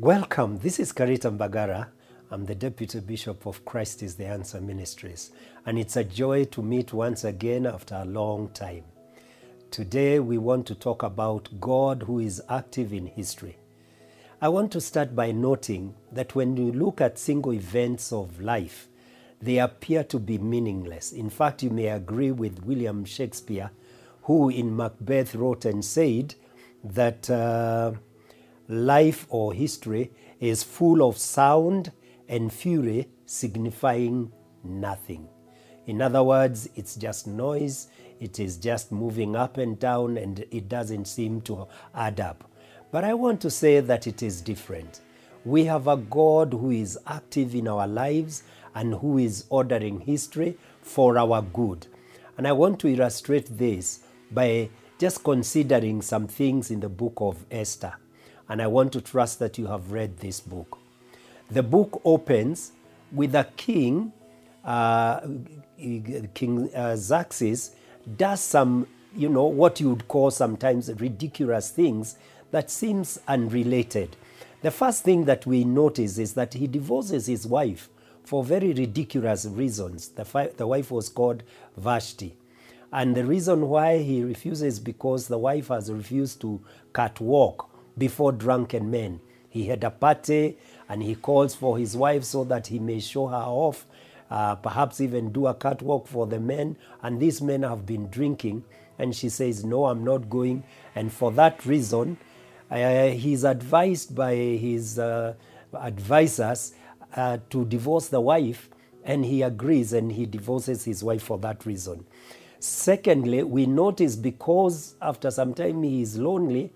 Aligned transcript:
Welcome. 0.00 0.58
This 0.58 0.78
is 0.78 0.92
Karita 0.92 1.28
Mbagara. 1.36 1.88
I'm 2.30 2.44
the 2.44 2.54
Deputy 2.54 3.00
Bishop 3.00 3.44
of 3.46 3.64
Christ 3.64 4.00
is 4.04 4.14
the 4.14 4.26
Answer 4.26 4.60
Ministries, 4.60 5.32
and 5.66 5.76
it's 5.76 5.96
a 5.96 6.04
joy 6.04 6.44
to 6.44 6.62
meet 6.62 6.92
once 6.92 7.24
again 7.24 7.66
after 7.66 7.96
a 7.96 8.04
long 8.04 8.48
time. 8.50 8.84
Today, 9.72 10.20
we 10.20 10.38
want 10.38 10.66
to 10.68 10.76
talk 10.76 11.02
about 11.02 11.48
God 11.58 12.04
who 12.04 12.20
is 12.20 12.40
active 12.48 12.92
in 12.92 13.06
history. 13.06 13.56
I 14.40 14.50
want 14.50 14.70
to 14.70 14.80
start 14.80 15.16
by 15.16 15.32
noting 15.32 15.96
that 16.12 16.36
when 16.36 16.56
you 16.56 16.70
look 16.70 17.00
at 17.00 17.18
single 17.18 17.52
events 17.52 18.12
of 18.12 18.40
life, 18.40 18.86
they 19.42 19.58
appear 19.58 20.04
to 20.04 20.20
be 20.20 20.38
meaningless. 20.38 21.10
In 21.10 21.28
fact, 21.28 21.64
you 21.64 21.70
may 21.70 21.88
agree 21.88 22.30
with 22.30 22.62
William 22.62 23.04
Shakespeare, 23.04 23.72
who 24.22 24.48
in 24.48 24.76
Macbeth 24.76 25.34
wrote 25.34 25.64
and 25.64 25.84
said 25.84 26.36
that 26.84 27.28
uh, 27.28 27.94
life 28.68 29.26
or 29.30 29.52
history 29.52 30.12
is 30.40 30.62
full 30.62 31.06
of 31.06 31.16
sound 31.16 31.90
and 32.28 32.52
fury, 32.52 33.08
signifying 33.26 34.30
nothing. 34.62 35.26
In 35.86 36.02
other 36.02 36.22
words, 36.22 36.68
it's 36.76 36.96
just 36.96 37.26
noise, 37.26 37.88
it 38.20 38.38
is 38.38 38.58
just 38.58 38.92
moving 38.92 39.34
up 39.34 39.56
and 39.56 39.78
down, 39.78 40.18
and 40.18 40.44
it 40.50 40.68
doesn't 40.68 41.06
seem 41.06 41.40
to 41.42 41.66
add 41.94 42.20
up. 42.20 42.44
But 42.90 43.04
I 43.04 43.14
want 43.14 43.40
to 43.42 43.50
say 43.50 43.80
that 43.80 44.06
it 44.06 44.22
is 44.22 44.42
different. 44.42 45.00
We 45.44 45.64
have 45.64 45.86
a 45.86 45.96
God 45.96 46.52
who 46.52 46.70
is 46.70 46.98
active 47.06 47.54
in 47.54 47.68
our 47.68 47.86
lives 47.86 48.42
and 48.74 48.94
who 48.94 49.18
is 49.18 49.46
ordering 49.48 50.00
history 50.00 50.58
for 50.82 51.16
our 51.16 51.40
good. 51.40 51.86
And 52.36 52.46
I 52.46 52.52
want 52.52 52.80
to 52.80 52.88
illustrate 52.88 53.46
this 53.56 54.00
by 54.30 54.68
just 54.98 55.24
considering 55.24 56.02
some 56.02 56.26
things 56.26 56.70
in 56.70 56.80
the 56.80 56.88
book 56.88 57.14
of 57.16 57.44
Esther. 57.50 57.94
And 58.48 58.62
I 58.62 58.66
want 58.66 58.92
to 58.94 59.00
trust 59.00 59.38
that 59.40 59.58
you 59.58 59.66
have 59.66 59.92
read 59.92 60.18
this 60.18 60.40
book. 60.40 60.78
The 61.50 61.62
book 61.62 62.00
opens 62.04 62.72
with 63.12 63.34
a 63.34 63.44
king, 63.56 64.12
uh, 64.64 65.20
King 66.34 66.70
uh, 66.74 66.96
Xerxes, 66.96 67.74
does 68.16 68.40
some, 68.40 68.86
you 69.14 69.28
know, 69.28 69.44
what 69.44 69.80
you 69.80 69.90
would 69.90 70.08
call 70.08 70.30
sometimes 70.30 70.90
ridiculous 71.00 71.70
things 71.70 72.16
that 72.50 72.70
seems 72.70 73.20
unrelated. 73.28 74.16
The 74.62 74.70
first 74.70 75.04
thing 75.04 75.24
that 75.26 75.46
we 75.46 75.64
notice 75.64 76.18
is 76.18 76.34
that 76.34 76.54
he 76.54 76.66
divorces 76.66 77.26
his 77.26 77.46
wife 77.46 77.88
for 78.24 78.42
very 78.42 78.72
ridiculous 78.72 79.46
reasons. 79.46 80.08
The, 80.08 80.24
fi- 80.24 80.48
the 80.48 80.66
wife 80.66 80.90
was 80.90 81.08
called 81.08 81.42
Vashti. 81.76 82.34
And 82.92 83.14
the 83.14 83.24
reason 83.24 83.68
why 83.68 83.98
he 83.98 84.24
refuses 84.24 84.80
because 84.80 85.28
the 85.28 85.38
wife 85.38 85.68
has 85.68 85.92
refused 85.92 86.40
to 86.40 86.60
catwalk 86.94 87.70
before 87.98 88.32
drunken 88.32 88.90
men. 88.90 89.20
He 89.48 89.66
had 89.66 89.82
a 89.84 89.90
party 89.90 90.58
and 90.88 91.02
he 91.02 91.14
calls 91.14 91.54
for 91.54 91.78
his 91.78 91.96
wife 91.96 92.24
so 92.24 92.44
that 92.44 92.68
he 92.68 92.78
may 92.78 93.00
show 93.00 93.26
her 93.26 93.36
off, 93.36 93.86
uh, 94.30 94.54
perhaps 94.56 95.00
even 95.00 95.32
do 95.32 95.46
a 95.46 95.54
catwalk 95.54 96.06
for 96.06 96.26
the 96.26 96.40
men. 96.40 96.76
And 97.02 97.20
these 97.20 97.40
men 97.40 97.62
have 97.62 97.86
been 97.86 98.08
drinking. 98.08 98.64
And 98.98 99.14
she 99.14 99.28
says, 99.28 99.64
No, 99.64 99.86
I'm 99.86 100.04
not 100.04 100.28
going. 100.28 100.64
And 100.94 101.12
for 101.12 101.30
that 101.32 101.64
reason, 101.64 102.18
uh, 102.70 103.08
he's 103.08 103.44
advised 103.44 104.14
by 104.14 104.34
his 104.34 104.98
uh, 104.98 105.34
advisors 105.74 106.74
uh, 107.16 107.38
to 107.50 107.64
divorce 107.64 108.08
the 108.08 108.20
wife, 108.20 108.68
and 109.04 109.24
he 109.24 109.42
agrees 109.42 109.92
and 109.92 110.12
he 110.12 110.26
divorces 110.26 110.84
his 110.84 111.02
wife 111.02 111.22
for 111.22 111.38
that 111.38 111.64
reason. 111.64 112.04
Secondly, 112.60 113.42
we 113.42 113.66
notice 113.66 114.16
because 114.16 114.96
after 115.00 115.30
some 115.30 115.54
time 115.54 115.82
he 115.82 116.02
is 116.02 116.18
lonely, 116.18 116.72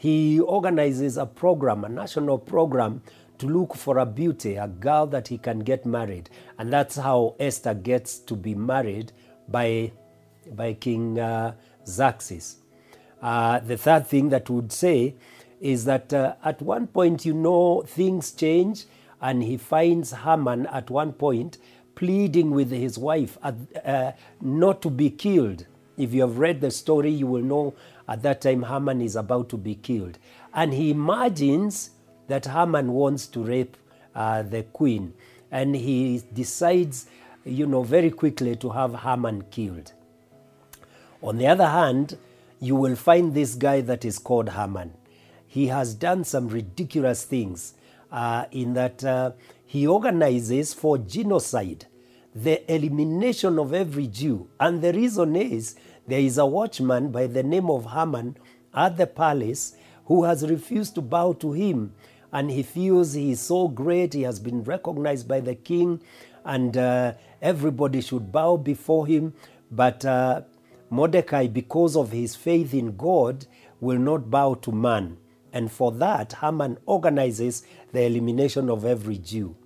he 0.00 0.40
organizes 0.40 1.18
a 1.18 1.26
program, 1.26 1.84
a 1.84 1.88
national 1.90 2.38
program, 2.38 3.02
to 3.36 3.46
look 3.46 3.74
for 3.74 3.98
a 3.98 4.06
beauty, 4.06 4.56
a 4.56 4.66
girl 4.66 5.06
that 5.06 5.28
he 5.28 5.36
can 5.36 5.58
get 5.58 5.84
married. 5.84 6.30
And 6.58 6.72
that's 6.72 6.96
how 6.96 7.36
Esther 7.38 7.74
gets 7.74 8.18
to 8.20 8.34
be 8.34 8.54
married 8.54 9.12
by, 9.46 9.92
by 10.52 10.72
King 10.72 11.18
uh, 11.18 11.52
Xerxes. 11.86 12.56
Uh, 13.20 13.58
the 13.58 13.76
third 13.76 14.06
thing 14.06 14.30
that 14.30 14.48
would 14.48 14.72
say 14.72 15.16
is 15.60 15.84
that 15.84 16.14
uh, 16.14 16.36
at 16.46 16.62
one 16.62 16.86
point, 16.86 17.26
you 17.26 17.34
know, 17.34 17.82
things 17.86 18.32
change, 18.32 18.86
and 19.20 19.42
he 19.42 19.58
finds 19.58 20.12
Haman 20.12 20.64
at 20.68 20.88
one 20.88 21.12
point 21.12 21.58
pleading 21.94 22.52
with 22.52 22.70
his 22.70 22.96
wife 22.96 23.36
uh, 23.42 24.12
not 24.40 24.80
to 24.80 24.88
be 24.88 25.10
killed. 25.10 25.66
If 25.98 26.14
you 26.14 26.22
have 26.22 26.38
read 26.38 26.62
the 26.62 26.70
story, 26.70 27.10
you 27.10 27.26
will 27.26 27.42
know 27.42 27.74
at 28.10 28.22
that 28.22 28.40
time 28.40 28.64
Haman 28.64 29.00
is 29.00 29.14
about 29.14 29.48
to 29.50 29.56
be 29.56 29.76
killed. 29.76 30.18
And 30.52 30.74
he 30.74 30.90
imagines 30.90 31.90
that 32.26 32.46
Haman 32.46 32.92
wants 32.92 33.28
to 33.28 33.42
rape 33.42 33.76
uh, 34.14 34.42
the 34.42 34.64
queen. 34.64 35.14
And 35.52 35.76
he 35.76 36.22
decides, 36.32 37.06
you 37.44 37.66
know, 37.66 37.84
very 37.84 38.10
quickly 38.10 38.56
to 38.56 38.70
have 38.70 38.96
Haman 38.96 39.44
killed. 39.50 39.92
On 41.22 41.38
the 41.38 41.46
other 41.46 41.68
hand, 41.68 42.18
you 42.58 42.74
will 42.74 42.96
find 42.96 43.32
this 43.32 43.54
guy 43.54 43.80
that 43.82 44.04
is 44.04 44.18
called 44.18 44.50
Haman. 44.50 44.92
He 45.46 45.68
has 45.68 45.94
done 45.94 46.24
some 46.24 46.48
ridiculous 46.48 47.24
things 47.24 47.74
uh, 48.10 48.46
in 48.50 48.74
that 48.74 49.04
uh, 49.04 49.32
he 49.64 49.86
organizes 49.86 50.74
for 50.74 50.98
genocide, 50.98 51.86
the 52.34 52.72
elimination 52.72 53.58
of 53.58 53.74
every 53.74 54.06
Jew. 54.06 54.48
And 54.58 54.82
the 54.82 54.92
reason 54.92 55.36
is 55.36 55.74
there 56.06 56.20
is 56.20 56.38
a 56.38 56.46
watchman 56.46 57.10
by 57.10 57.26
the 57.26 57.42
name 57.42 57.70
of 57.70 57.92
Haman 57.92 58.36
at 58.74 58.96
the 58.96 59.06
palace 59.06 59.74
who 60.06 60.24
has 60.24 60.48
refused 60.48 60.94
to 60.96 61.00
bow 61.00 61.32
to 61.34 61.52
him. 61.52 61.94
And 62.32 62.50
he 62.50 62.62
feels 62.62 63.14
he 63.14 63.32
is 63.32 63.40
so 63.40 63.68
great, 63.68 64.14
he 64.14 64.22
has 64.22 64.38
been 64.38 64.62
recognized 64.62 65.26
by 65.26 65.40
the 65.40 65.56
king, 65.56 66.00
and 66.44 66.76
uh, 66.76 67.14
everybody 67.42 68.00
should 68.00 68.30
bow 68.30 68.56
before 68.56 69.06
him. 69.06 69.34
But 69.70 70.04
uh, 70.04 70.42
Mordecai, 70.90 71.48
because 71.48 71.96
of 71.96 72.12
his 72.12 72.36
faith 72.36 72.72
in 72.72 72.96
God, 72.96 73.46
will 73.80 73.98
not 73.98 74.30
bow 74.30 74.54
to 74.54 74.72
man. 74.72 75.16
And 75.52 75.70
for 75.70 75.90
that, 75.92 76.34
Haman 76.34 76.78
organizes 76.86 77.64
the 77.92 78.02
elimination 78.02 78.70
of 78.70 78.84
every 78.84 79.18
Jew. 79.18 79.56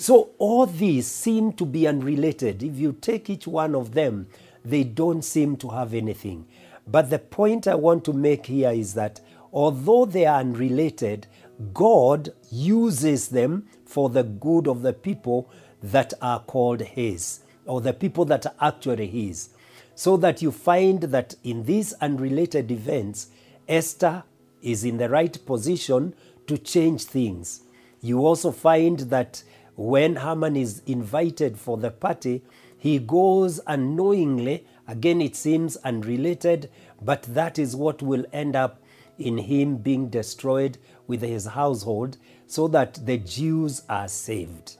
So 0.00 0.30
all 0.38 0.64
these 0.64 1.06
seem 1.06 1.52
to 1.52 1.66
be 1.66 1.86
unrelated. 1.86 2.62
If 2.62 2.78
you 2.78 2.96
take 3.02 3.28
each 3.28 3.46
one 3.46 3.74
of 3.74 3.92
them, 3.92 4.28
they 4.64 4.82
don't 4.82 5.20
seem 5.20 5.58
to 5.58 5.68
have 5.68 5.92
anything. 5.92 6.46
But 6.86 7.10
the 7.10 7.18
point 7.18 7.68
I 7.68 7.74
want 7.74 8.06
to 8.06 8.14
make 8.14 8.46
here 8.46 8.70
is 8.70 8.94
that 8.94 9.20
although 9.52 10.06
they 10.06 10.24
are 10.24 10.40
unrelated, 10.40 11.26
God 11.74 12.30
uses 12.50 13.28
them 13.28 13.68
for 13.84 14.08
the 14.08 14.22
good 14.22 14.68
of 14.68 14.80
the 14.80 14.94
people 14.94 15.50
that 15.82 16.14
are 16.22 16.40
called 16.40 16.80
His, 16.80 17.40
or 17.66 17.82
the 17.82 17.92
people 17.92 18.24
that 18.24 18.46
are 18.46 18.54
actually 18.58 19.06
His. 19.06 19.50
So 19.94 20.16
that 20.16 20.40
you 20.40 20.50
find 20.50 21.02
that 21.02 21.34
in 21.44 21.64
these 21.64 21.92
unrelated 22.00 22.70
events, 22.70 23.26
Esther 23.68 24.22
is 24.62 24.82
in 24.82 24.96
the 24.96 25.10
right 25.10 25.38
position 25.44 26.14
to 26.46 26.56
change 26.56 27.04
things. 27.04 27.64
You 28.00 28.24
also 28.24 28.50
find 28.50 29.00
that 29.00 29.42
when 29.76 30.16
Haman 30.16 30.56
is 30.56 30.82
invited 30.86 31.58
for 31.58 31.76
the 31.76 31.90
party, 31.90 32.42
he 32.76 32.98
goes 32.98 33.60
unknowingly. 33.66 34.66
Again, 34.88 35.20
it 35.20 35.36
seems 35.36 35.76
unrelated, 35.78 36.70
but 37.02 37.22
that 37.22 37.58
is 37.58 37.76
what 37.76 38.02
will 38.02 38.24
end 38.32 38.56
up 38.56 38.82
in 39.18 39.38
him 39.38 39.76
being 39.76 40.08
destroyed 40.08 40.78
with 41.06 41.20
his 41.20 41.46
household 41.46 42.16
so 42.46 42.66
that 42.68 43.04
the 43.04 43.18
Jews 43.18 43.82
are 43.88 44.08
saved. 44.08 44.76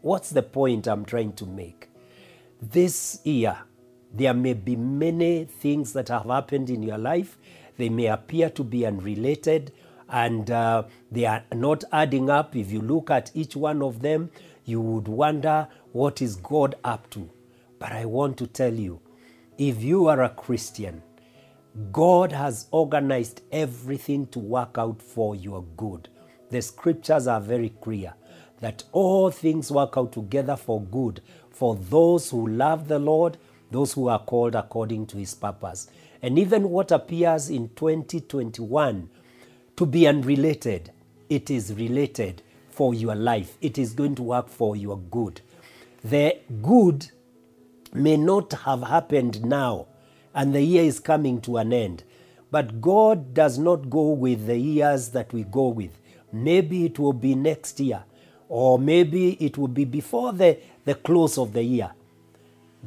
What's 0.00 0.30
the 0.30 0.42
point 0.42 0.86
I'm 0.86 1.04
trying 1.04 1.32
to 1.34 1.46
make? 1.46 1.88
This 2.60 3.20
year, 3.24 3.56
there 4.12 4.34
may 4.34 4.54
be 4.54 4.76
many 4.76 5.44
things 5.44 5.92
that 5.92 6.08
have 6.08 6.24
happened 6.24 6.70
in 6.70 6.82
your 6.82 6.98
life. 6.98 7.38
They 7.76 7.88
may 7.88 8.06
appear 8.06 8.50
to 8.50 8.64
be 8.64 8.86
unrelated 8.86 9.72
and 10.08 10.50
uh, 10.50 10.84
they 11.10 11.24
are 11.24 11.44
not 11.54 11.84
adding 11.92 12.30
up. 12.30 12.54
If 12.56 12.70
you 12.70 12.80
look 12.80 13.10
at 13.10 13.30
each 13.34 13.56
one 13.56 13.82
of 13.82 14.00
them, 14.00 14.30
you 14.64 14.80
would 14.80 15.08
wonder 15.08 15.68
what 15.92 16.20
is 16.22 16.36
God 16.36 16.74
up 16.84 17.08
to. 17.10 17.30
But 17.78 17.92
I 17.92 18.04
want 18.04 18.36
to 18.38 18.46
tell 18.46 18.72
you 18.72 19.00
if 19.58 19.82
you 19.82 20.06
are 20.06 20.22
a 20.22 20.28
Christian, 20.28 21.02
God 21.92 22.32
has 22.32 22.66
organized 22.70 23.42
everything 23.52 24.26
to 24.28 24.38
work 24.38 24.76
out 24.78 25.02
for 25.02 25.34
your 25.34 25.62
good. 25.76 26.08
The 26.50 26.62
scriptures 26.62 27.26
are 27.26 27.40
very 27.40 27.70
clear 27.70 28.14
that 28.60 28.84
all 28.92 29.30
things 29.30 29.70
work 29.70 29.94
out 29.96 30.12
together 30.12 30.56
for 30.56 30.80
good 30.80 31.20
for 31.50 31.76
those 31.76 32.30
who 32.30 32.46
love 32.46 32.88
the 32.88 32.98
Lord, 32.98 33.38
those 33.70 33.92
who 33.92 34.08
are 34.08 34.18
called 34.18 34.54
according 34.54 35.06
to 35.08 35.18
his 35.18 35.34
purpose. 35.34 35.90
And 36.22 36.38
even 36.38 36.70
what 36.70 36.90
appears 36.90 37.50
in 37.50 37.68
2021 37.70 39.10
to 39.76 39.86
be 39.86 40.06
unrelated, 40.06 40.90
it 41.28 41.50
is 41.50 41.72
related 41.74 42.42
for 42.70 42.94
your 42.94 43.14
life. 43.14 43.56
It 43.60 43.78
is 43.78 43.92
going 43.92 44.14
to 44.16 44.22
work 44.22 44.48
for 44.48 44.76
your 44.76 44.98
good. 44.98 45.40
The 46.04 46.38
good 46.62 47.10
may 47.92 48.16
not 48.16 48.52
have 48.52 48.82
happened 48.82 49.44
now, 49.44 49.86
and 50.34 50.54
the 50.54 50.62
year 50.62 50.84
is 50.84 51.00
coming 51.00 51.40
to 51.42 51.56
an 51.56 51.72
end. 51.72 52.04
But 52.50 52.80
God 52.80 53.34
does 53.34 53.58
not 53.58 53.90
go 53.90 54.10
with 54.10 54.46
the 54.46 54.58
years 54.58 55.10
that 55.10 55.32
we 55.32 55.44
go 55.44 55.68
with. 55.68 55.98
maybe 56.32 56.84
it 56.84 56.98
will 56.98 57.12
be 57.12 57.34
next 57.34 57.80
year, 57.80 58.04
or 58.48 58.78
maybe 58.78 59.32
it 59.44 59.56
will 59.58 59.68
be 59.68 59.84
before 59.84 60.32
the, 60.32 60.58
the 60.84 60.94
close 60.94 61.38
of 61.38 61.52
the 61.52 61.62
year. 61.62 61.90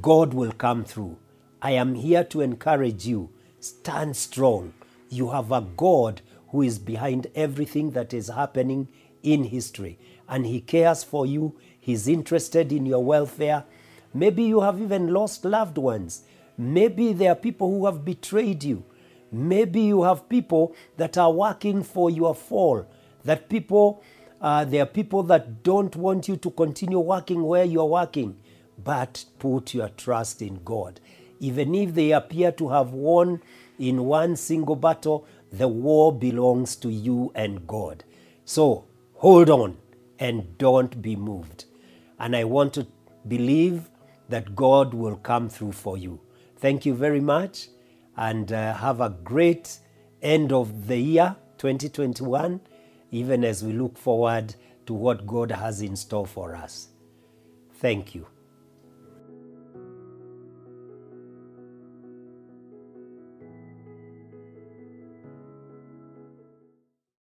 God 0.00 0.32
will 0.32 0.52
come 0.52 0.84
through. 0.84 1.16
I 1.60 1.72
am 1.72 1.94
here 1.94 2.24
to 2.24 2.40
encourage 2.40 3.06
you. 3.06 3.30
Stand 3.60 4.16
strong. 4.16 4.72
You 5.08 5.30
have 5.30 5.52
a 5.52 5.60
God 5.60 6.22
who 6.52 6.62
is 6.62 6.78
behind 6.78 7.26
everything 7.34 7.90
that 7.90 8.14
is 8.14 8.28
happening 8.28 8.86
in 9.22 9.44
history, 9.44 9.98
and 10.28 10.46
He 10.46 10.60
cares 10.60 11.02
for 11.02 11.26
you. 11.26 11.58
He's 11.80 12.06
interested 12.06 12.70
in 12.70 12.86
your 12.86 13.02
welfare. 13.02 13.64
Maybe 14.14 14.44
you 14.44 14.60
have 14.60 14.80
even 14.80 15.12
lost 15.12 15.44
loved 15.44 15.78
ones. 15.78 16.22
Maybe 16.56 17.12
there 17.12 17.32
are 17.32 17.36
people 17.36 17.70
who 17.70 17.86
have 17.86 18.04
betrayed 18.04 18.62
you. 18.62 18.84
Maybe 19.32 19.80
you 19.80 20.02
have 20.02 20.28
people 20.28 20.76
that 20.98 21.16
are 21.16 21.32
working 21.32 21.82
for 21.82 22.10
your 22.10 22.34
fall. 22.34 22.86
That 23.24 23.48
people, 23.48 24.02
uh, 24.40 24.66
there 24.66 24.82
are 24.82 24.86
people 24.86 25.22
that 25.24 25.62
don't 25.62 25.96
want 25.96 26.28
you 26.28 26.36
to 26.36 26.50
continue 26.50 26.98
working 26.98 27.42
where 27.42 27.64
you're 27.64 27.86
working, 27.86 28.36
but 28.84 29.24
put 29.38 29.72
your 29.72 29.88
trust 29.88 30.42
in 30.42 30.60
God. 30.62 31.00
Even 31.40 31.74
if 31.74 31.94
they 31.94 32.12
appear 32.12 32.52
to 32.52 32.68
have 32.68 32.92
won 32.92 33.40
in 33.78 34.04
one 34.04 34.36
single 34.36 34.76
battle, 34.76 35.26
the 35.52 35.68
war 35.68 36.12
belongs 36.12 36.76
to 36.76 36.90
you 36.90 37.30
and 37.34 37.66
God. 37.66 38.04
So 38.44 38.86
hold 39.14 39.50
on 39.50 39.76
and 40.18 40.56
don't 40.58 41.00
be 41.02 41.14
moved. 41.16 41.66
And 42.18 42.34
I 42.34 42.44
want 42.44 42.72
to 42.74 42.86
believe 43.28 43.90
that 44.28 44.56
God 44.56 44.94
will 44.94 45.16
come 45.16 45.48
through 45.48 45.72
for 45.72 45.98
you. 45.98 46.20
Thank 46.56 46.86
you 46.86 46.94
very 46.94 47.20
much 47.20 47.68
and 48.16 48.52
uh, 48.52 48.74
have 48.74 49.00
a 49.00 49.10
great 49.10 49.78
end 50.22 50.52
of 50.52 50.86
the 50.86 50.96
year 50.96 51.36
2021, 51.58 52.60
even 53.10 53.44
as 53.44 53.62
we 53.64 53.72
look 53.72 53.98
forward 53.98 54.54
to 54.86 54.94
what 54.94 55.26
God 55.26 55.50
has 55.50 55.82
in 55.82 55.96
store 55.96 56.26
for 56.26 56.54
us. 56.54 56.88
Thank 57.74 58.14
you. 58.14 58.26